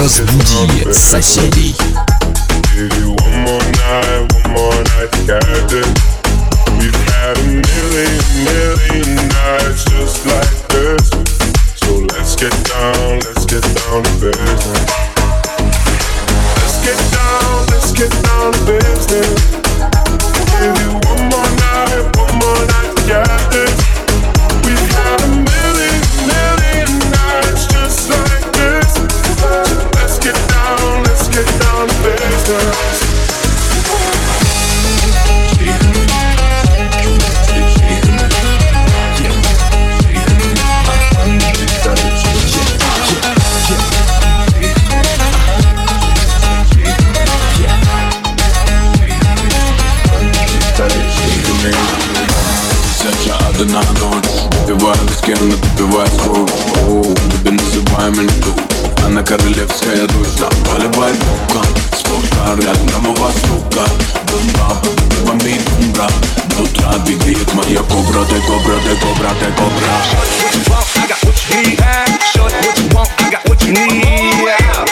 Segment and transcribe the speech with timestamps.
[0.00, 1.76] Разбуди соседей.
[2.74, 5.10] One more night,
[53.59, 54.25] Сяча одна ночь
[54.67, 56.45] Выпиваю с кем, но выпиваю свой
[56.87, 58.53] Оу, Тебе называемый льду
[59.05, 61.65] Она королевская дочь Нам поливает буком
[61.97, 63.89] Спорта рядом востока
[64.31, 64.81] Бумба,
[65.25, 66.09] бомби, бумба
[66.49, 71.61] До утра двигает моя кобра Ты кобра, ты кобра, ты кобра I got what you
[71.61, 71.79] need.
[72.33, 74.88] Short what you want, I got what you need.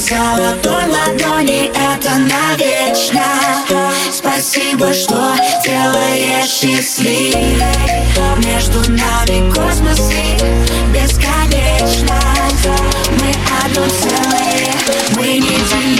[0.00, 3.22] Глаза, ладонь ладони Это навечно.
[4.10, 7.60] Спасибо, что делаешь счастливой.
[8.38, 10.22] Между нами космосы
[10.94, 12.18] Бесконечно.
[13.20, 14.72] Мы одно целое
[15.16, 15.99] Мы неделимы Мы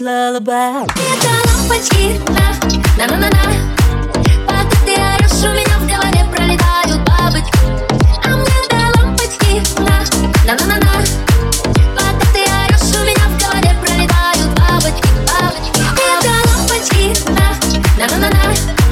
[0.00, 2.46] лалабай Это лампочки, на,
[2.96, 3.44] на, на, на, на
[4.46, 7.58] Пока ты орешь, у меня в голове пролетают бабочки.
[8.24, 9.96] А мне до лампочки, на,
[10.44, 10.94] на, на, на, на
[11.96, 15.80] Пока ты орешь, у меня в голове пролетают бабочки, бабочки.
[16.08, 17.46] Это лампочки, на,
[17.98, 18.83] на, на, на, на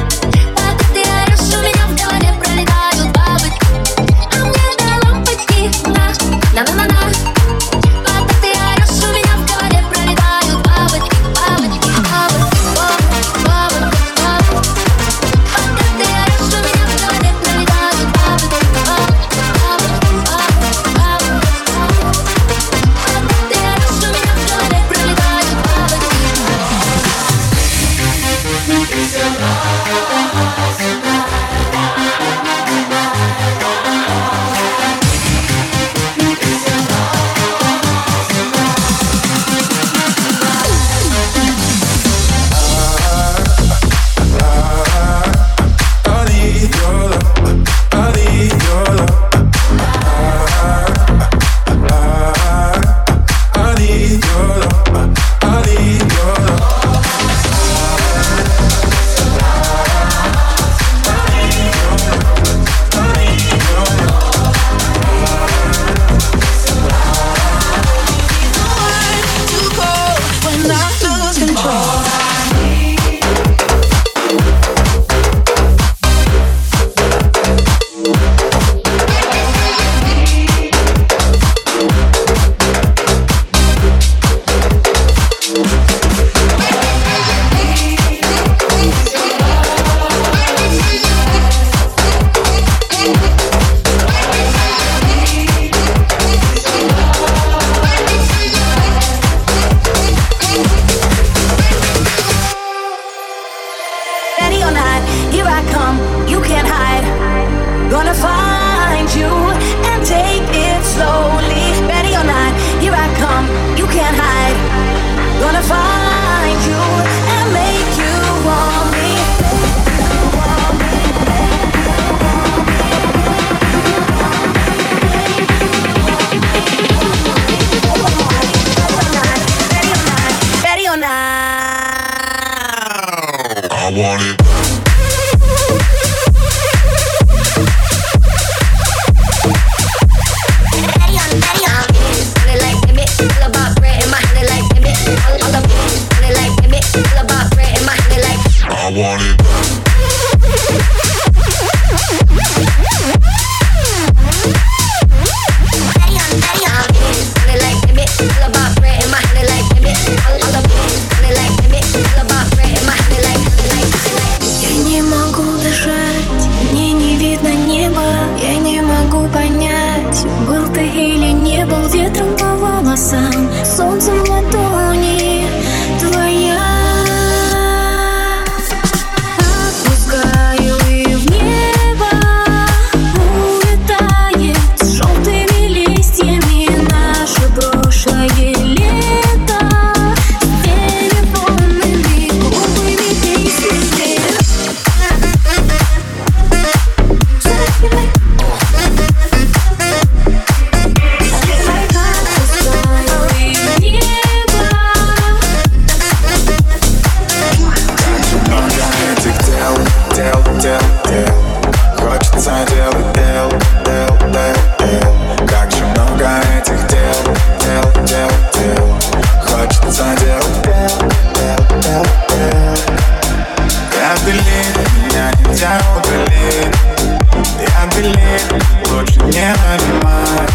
[229.26, 230.52] не нанимать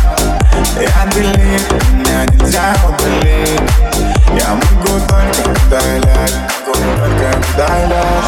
[0.80, 3.62] Я делит, меня нельзя удалить
[4.40, 6.34] Я могу только удалять
[6.66, 8.28] только удалять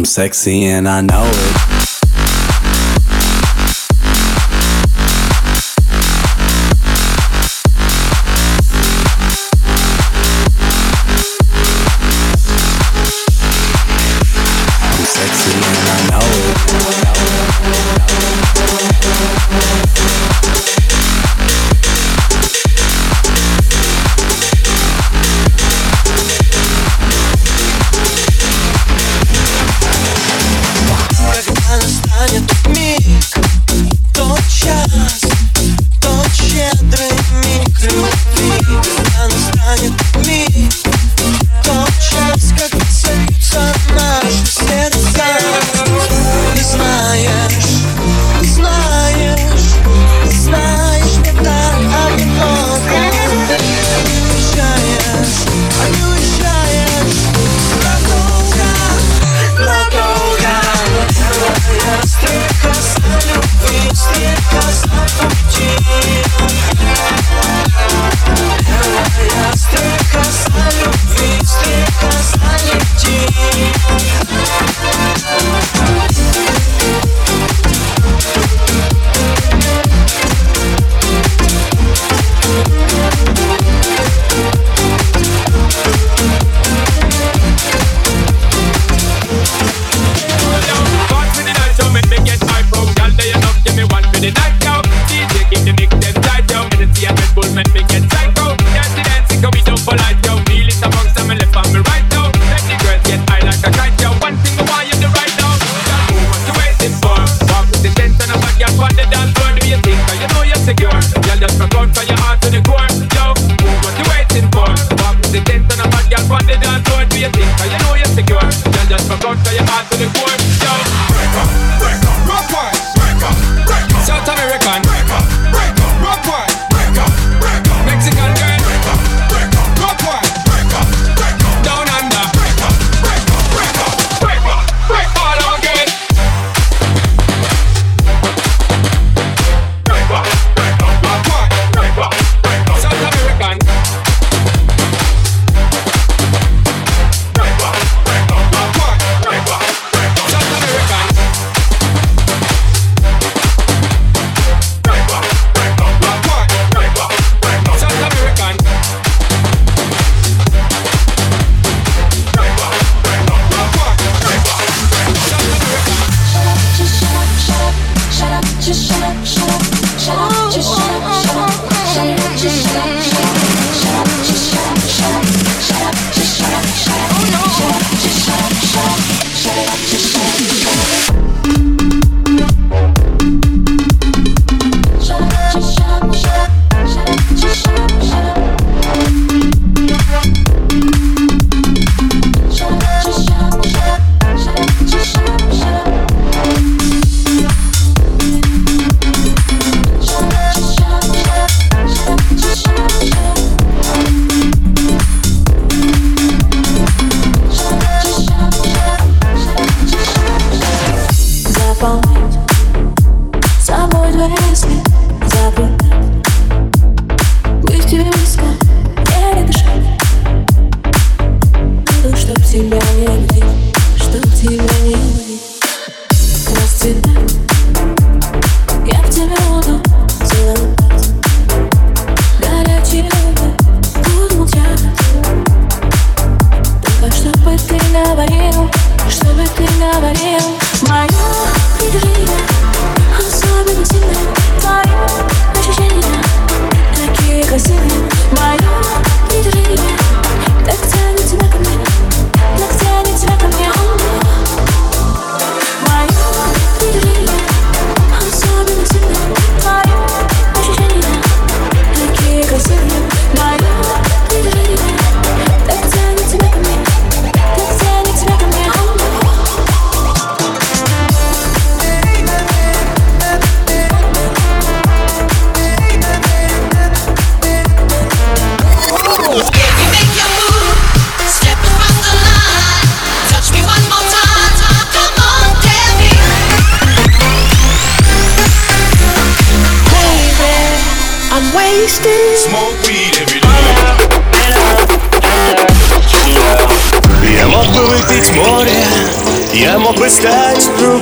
[0.00, 1.99] I'm sexy and I know it.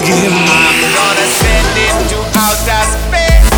[0.09, 0.33] again.
[0.33, 3.49] I'm gonna send it to outer space.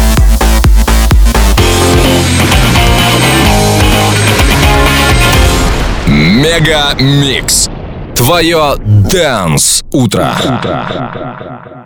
[6.07, 7.69] Мега Микс.
[8.17, 10.35] Твое Дэнс Утро.
[10.45, 11.80] утро.